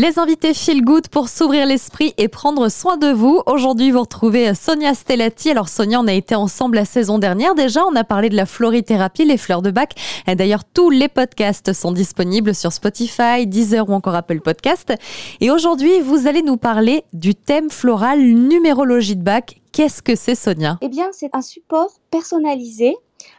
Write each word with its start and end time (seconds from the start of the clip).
Les 0.00 0.20
invités 0.20 0.54
feel 0.54 0.84
good 0.84 1.08
pour 1.08 1.28
s'ouvrir 1.28 1.66
l'esprit 1.66 2.14
et 2.18 2.28
prendre 2.28 2.68
soin 2.68 2.98
de 2.98 3.08
vous. 3.08 3.42
Aujourd'hui, 3.46 3.90
vous 3.90 4.02
retrouvez 4.02 4.54
Sonia 4.54 4.94
Stellati. 4.94 5.50
Alors 5.50 5.68
Sonia, 5.68 5.98
on 5.98 6.06
a 6.06 6.12
été 6.12 6.36
ensemble 6.36 6.76
la 6.76 6.84
saison 6.84 7.18
dernière 7.18 7.56
déjà. 7.56 7.84
On 7.84 7.96
a 7.96 8.04
parlé 8.04 8.28
de 8.28 8.36
la 8.36 8.46
florithérapie, 8.46 9.24
les 9.24 9.36
fleurs 9.36 9.60
de 9.60 9.72
bac. 9.72 9.96
D'ailleurs, 10.28 10.62
tous 10.64 10.90
les 10.90 11.08
podcasts 11.08 11.72
sont 11.72 11.90
disponibles 11.90 12.54
sur 12.54 12.72
Spotify, 12.72 13.44
Deezer 13.48 13.90
ou 13.90 13.92
encore 13.92 14.14
Apple 14.14 14.40
Podcast. 14.40 14.94
Et 15.40 15.50
aujourd'hui, 15.50 16.00
vous 16.00 16.28
allez 16.28 16.42
nous 16.42 16.58
parler 16.58 17.02
du 17.12 17.34
thème 17.34 17.68
floral 17.68 18.20
numérologie 18.20 19.16
de 19.16 19.24
bac. 19.24 19.60
Qu'est-ce 19.72 20.00
que 20.00 20.14
c'est 20.14 20.36
Sonia? 20.36 20.78
Eh 20.80 20.88
bien, 20.88 21.08
c'est 21.10 21.30
un 21.32 21.42
support 21.42 21.90
personnalisé 22.12 22.94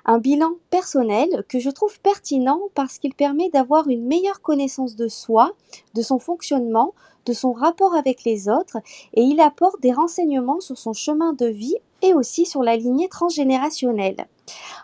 un 0.06 0.18
bilan 0.18 0.52
personnel 0.70 1.44
que 1.48 1.60
je 1.60 1.70
trouve 1.70 2.00
pertinent 2.02 2.62
parce 2.76 2.98
qu'il 2.98 3.14
permet 3.14 3.50
d'avoir 3.50 3.88
une 3.88 4.06
meilleure 4.06 4.42
connaissance 4.42 4.96
de 4.96 5.08
soi, 5.08 5.54
de 5.94 6.02
son 6.02 6.20
fonctionnement, 6.20 6.94
de 7.26 7.34
son 7.34 7.52
rapport 7.52 7.96
avec 7.96 8.24
les 8.24 8.50
autres 8.50 8.78
et 9.14 9.22
il 9.22 9.40
apporte 9.40 9.82
des 9.82 9.94
renseignements 9.94 10.60
sur 10.60 10.78
son 10.78 10.94
chemin 10.94 11.34
de 11.34 11.46
vie 11.46 11.78
et 12.02 12.14
aussi 12.14 12.46
sur 12.46 12.64
la 12.64 12.76
lignée 12.76 13.10
transgénérationnelle. 13.10 14.28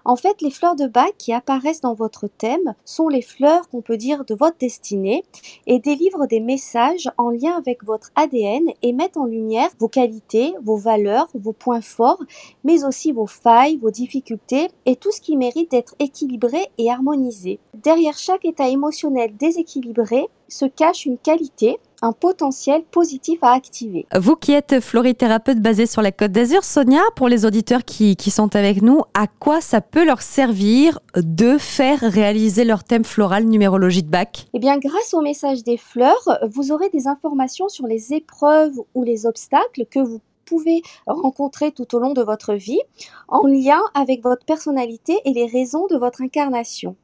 En 0.04 0.16
fait, 0.16 0.42
les 0.42 0.52
fleurs 0.52 0.76
de 0.76 0.86
bac 0.86 1.16
qui 1.18 1.34
apparaissent 1.34 1.82
dans 1.82 1.96
votre 1.96 2.28
thème 2.28 2.76
sont 2.86 3.08
les 3.08 3.24
fleurs 3.24 3.68
qu'on 3.70 3.82
peut 3.82 3.98
dire 3.98 4.24
de 4.24 4.36
votre 4.36 4.58
destinée 4.58 5.24
et 5.66 5.80
délivrent 5.80 6.28
des 6.28 6.40
messages 6.40 7.10
en 7.18 7.32
lien 7.32 7.54
avec 7.58 7.84
votre 7.84 8.12
ADN 8.16 8.70
et 8.84 8.94
mettent 8.94 9.18
en 9.18 9.26
lumière 9.26 9.70
vos 9.80 9.88
qualités, 9.88 10.54
vos 10.64 10.78
valeurs, 10.78 11.28
vos 11.34 11.54
points 11.54 11.82
forts, 11.82 12.22
mais 12.64 12.86
aussi 12.86 13.12
vos 13.12 13.26
failles, 13.26 13.78
vos 13.78 13.92
difficultés 13.92 14.70
et 14.86 14.96
tout 14.96 15.12
ce 15.12 15.22
qui 15.22 15.38
mérite 15.38 15.72
d'être 15.72 15.96
équilibré 16.00 16.68
et 16.78 16.92
harmonisé. 16.92 17.60
Derrière 17.74 18.18
chaque 18.18 18.46
état 18.46 18.70
émotionnel 18.70 19.36
déséquilibré 19.36 20.28
se 20.48 20.66
cache 20.66 21.06
une 21.06 21.18
qualité 21.18 21.80
un 22.06 22.12
potentiel 22.12 22.84
positif 22.84 23.40
à 23.42 23.52
activer. 23.52 24.06
Vous 24.16 24.36
qui 24.36 24.52
êtes 24.52 24.80
florithérapeute 24.80 25.60
basée 25.60 25.88
sur 25.88 26.02
la 26.02 26.12
Côte 26.12 26.32
d'Azur, 26.32 26.64
Sonia, 26.64 27.02
pour 27.16 27.28
les 27.28 27.46
auditeurs 27.46 27.84
qui, 27.84 28.16
qui, 28.16 28.30
sont 28.32 28.56
avec 28.56 28.82
nous, 28.82 29.02
à 29.14 29.28
quoi 29.28 29.60
ça 29.60 29.82
peut 29.82 30.06
leur 30.06 30.22
servir 30.22 31.00
de 31.16 31.58
faire 31.58 32.00
réaliser 32.00 32.64
leur 32.64 32.84
thème 32.84 33.04
floral 33.04 33.46
numérologie 33.46 34.04
de 34.04 34.10
bac? 34.10 34.48
Eh 34.54 34.60
bien, 34.60 34.78
grâce 34.78 35.14
au 35.14 35.22
message 35.22 35.64
des 35.64 35.78
fleurs, 35.78 36.40
vous 36.48 36.72
aurez 36.72 36.90
des 36.90 37.08
informations 37.08 37.70
sur 37.70 37.88
les 37.88 38.14
épreuves 38.14 38.80
ou 38.94 39.04
les 39.04 39.26
obstacles 39.26 39.86
que 39.90 40.00
vous 40.00 40.22
pouvez 40.46 40.84
rencontrer 41.08 41.72
tout 41.72 41.96
au 41.96 42.00
long 42.00 42.14
de 42.14 42.22
votre 42.22 42.54
vie 42.54 42.82
en 43.28 43.48
lien 43.48 43.82
avec 43.96 44.22
votre 44.22 44.46
personnalité 44.46 45.18
et 45.26 45.34
les 45.34 45.48
raisons 45.48 45.88
de 45.88 45.98
votre 45.98 46.22
incarnation. 46.22 46.96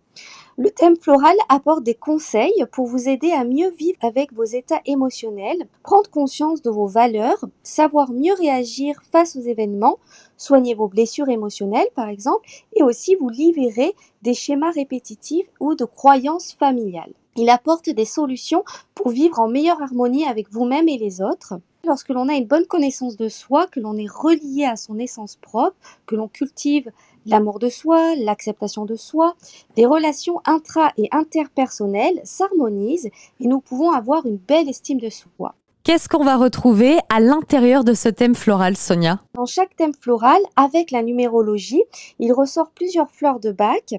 Le 0.58 0.70
thème 0.70 0.96
floral 0.96 1.36
apporte 1.50 1.84
des 1.84 1.96
conseils 1.96 2.66
pour 2.72 2.86
vous 2.86 3.08
aider 3.08 3.32
à 3.32 3.46
mieux 3.46 3.72
vivre 3.72 3.98
avec 4.02 4.34
vos 4.34 4.44
états 4.44 4.82
émotionnels, 4.86 5.68
prendre 5.82 6.10
conscience 6.10 6.62
de 6.62 6.70
vos 6.70 6.88
valeurs, 6.88 7.46
savoir 7.64 8.12
mieux 8.12 8.34
réagir 8.34 9.02
face 9.12 9.36
aux 9.36 9.42
événements, 9.42 9.98
soigner 10.38 10.76
vos 10.76 10.88
blessures 10.88 11.30
émotionnelles 11.30 11.90
par 11.96 12.10
exemple, 12.10 12.48
et 12.76 12.84
aussi 12.84 13.16
vous 13.16 13.30
libérer 13.30 13.96
des 14.22 14.34
schémas 14.34 14.72
répétitifs 14.72 15.50
ou 15.60 15.74
de 15.74 15.86
croyances 15.86 16.54
familiales. 16.54 17.14
Il 17.38 17.50
apporte 17.50 17.90
des 17.90 18.06
solutions 18.06 18.66
pour 18.94 19.10
vivre 19.10 19.40
en 19.40 19.48
meilleure 19.48 19.82
harmonie 19.82 20.26
avec 20.26 20.52
vous-même 20.52 20.90
et 20.90 20.98
les 20.98 21.22
autres. 21.22 21.54
Lorsque 21.86 22.10
l'on 22.10 22.28
a 22.28 22.36
une 22.36 22.46
bonne 22.46 22.68
connaissance 22.68 23.18
de 23.18 23.30
soi, 23.30 23.66
que 23.68 23.80
l'on 23.80 23.98
est 23.98 24.12
relié 24.12 24.66
à 24.66 24.76
son 24.76 25.00
essence 25.00 25.38
propre, 25.38 25.76
que 26.06 26.16
l'on 26.16 26.28
cultive 26.28 26.92
l'amour 27.26 27.60
de 27.60 27.70
soi, 27.70 28.16
l'acceptation 28.16 28.86
de 28.86 28.96
soi, 28.96 29.36
les 29.78 29.86
relations 29.86 30.40
intra- 30.46 30.94
et 30.98 31.08
interpersonnelles 31.12 32.22
s'harmonisent 32.24 33.10
et 33.40 33.48
nous 33.48 33.60
pouvons 33.62 33.92
avoir 33.92 34.26
une 34.26 34.38
belle 34.38 34.70
estime 34.70 35.00
de 35.00 35.10
soi. 35.10 35.56
Qu'est-ce 35.84 36.08
qu'on 36.08 36.24
va 36.24 36.38
retrouver 36.38 37.00
à 37.10 37.20
l'intérieur 37.20 37.84
de 37.84 37.96
ce 37.96 38.08
thème 38.08 38.36
floral, 38.36 38.78
Sonia? 38.78 39.20
Dans 39.34 39.48
chaque 39.48 39.76
thème 39.76 39.96
floral, 40.00 40.40
avec 40.56 40.92
la 40.92 41.02
numérologie, 41.02 41.82
il 42.20 42.32
ressort 42.34 42.70
plusieurs 42.70 43.10
fleurs 43.10 43.40
de 43.40 43.52
bac 43.52 43.96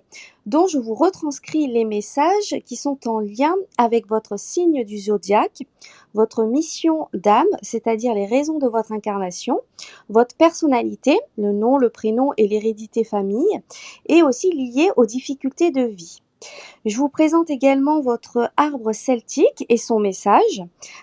dont 0.47 0.69
je 0.69 0.79
vous 0.79 0.95
retranscris 0.95 1.67
les 1.67 1.85
messages 1.85 2.55
qui 2.65 2.77
sont 2.77 3.09
en 3.09 3.19
lien 3.19 3.53
avec 3.79 4.07
votre 4.07 4.39
signe 4.39 4.85
du 4.85 4.97
zodiaque, 4.97 5.65
votre 6.15 6.45
mission 6.45 7.09
d'âme, 7.15 7.49
c'est-à-dire 7.63 8.15
les 8.15 8.27
raisons 8.27 8.61
de 8.61 8.69
votre 8.69 8.93
incarnation, 8.93 9.59
votre 10.09 10.37
personnalité, 10.37 11.19
le 11.37 11.51
nom, 11.51 11.79
le 11.79 11.91
prénom 11.91 12.31
et 12.37 12.47
l'hérédité 12.47 13.03
famille, 13.03 13.61
et 14.07 14.23
aussi 14.23 14.53
lié 14.53 14.91
aux 14.97 15.07
difficultés 15.07 15.73
de 15.73 15.83
vie. 15.83 16.23
Je 16.85 16.97
vous 16.97 17.09
présente 17.09 17.51
également 17.51 18.01
votre 18.01 18.51
arbre 18.57 18.93
celtique 18.93 19.65
et 19.69 19.77
son 19.77 19.99
message, 19.99 20.63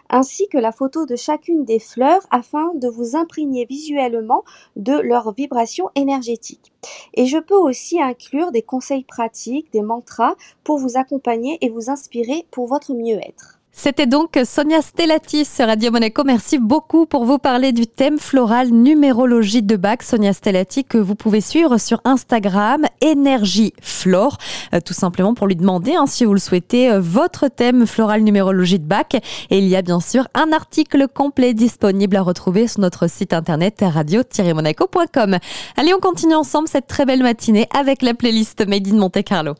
ainsi 0.09 0.47
que 0.47 0.57
la 0.57 0.71
photo 0.71 1.05
de 1.05 1.15
chacune 1.15 1.65
des 1.65 1.79
fleurs 1.79 2.25
afin 2.31 2.73
de 2.75 2.87
vous 2.87 3.15
imprégner 3.15 3.65
visuellement 3.65 4.43
de 4.75 4.93
leur 4.93 5.33
vibration 5.33 5.89
énergétique. 5.95 6.71
Et 7.13 7.25
je 7.25 7.37
peux 7.37 7.55
aussi 7.55 8.01
inclure 8.01 8.51
des 8.51 8.61
conseils 8.61 9.03
pratiques, 9.03 9.71
des 9.71 9.81
mantras 9.81 10.35
pour 10.63 10.77
vous 10.77 10.97
accompagner 10.97 11.57
et 11.61 11.69
vous 11.69 11.89
inspirer 11.89 12.45
pour 12.51 12.67
votre 12.67 12.93
mieux-être. 12.93 13.58
C'était 13.81 14.07
donc 14.07 14.37
Sonia 14.43 14.81
Stellati 14.81 15.47
Radio 15.57 15.89
Monaco. 15.89 16.25
Merci 16.25 16.57
beaucoup 16.57 17.05
pour 17.05 17.23
vous 17.23 17.37
parler 17.37 17.71
du 17.71 17.87
thème 17.87 18.19
floral 18.19 18.71
numérologie 18.71 19.61
de 19.61 19.77
bac. 19.77 20.03
Sonia 20.03 20.33
Stellati 20.33 20.83
que 20.83 20.97
vous 20.97 21.15
pouvez 21.15 21.39
suivre 21.39 21.77
sur 21.77 22.01
Instagram, 22.03 22.85
Énergie 22.99 23.71
Flore, 23.81 24.37
euh, 24.73 24.81
tout 24.81 24.91
simplement 24.91 25.33
pour 25.33 25.47
lui 25.47 25.55
demander 25.55 25.95
hein, 25.95 26.07
si 26.07 26.25
vous 26.25 26.33
le 26.33 26.41
souhaitez 26.41 26.91
euh, 26.91 26.99
votre 26.99 27.47
thème 27.47 27.87
floral 27.87 28.19
numérologie 28.23 28.79
de 28.79 28.85
bac. 28.85 29.15
Et 29.49 29.59
il 29.59 29.67
y 29.69 29.77
a 29.77 29.81
bien 29.81 30.01
sûr 30.01 30.27
un 30.33 30.51
article 30.51 31.07
complet 31.07 31.53
disponible 31.53 32.17
à 32.17 32.21
retrouver 32.21 32.67
sur 32.67 32.81
notre 32.81 33.09
site 33.09 33.31
internet 33.31 33.77
radio-monaco.com. 33.79 35.37
Allez, 35.77 35.93
on 35.93 36.01
continue 36.01 36.35
ensemble 36.35 36.67
cette 36.67 36.87
très 36.87 37.05
belle 37.05 37.23
matinée 37.23 37.69
avec 37.73 38.01
la 38.01 38.13
playlist 38.13 38.67
Made 38.67 38.89
in 38.89 38.97
Monte 38.97 39.23
Carlo. 39.23 39.53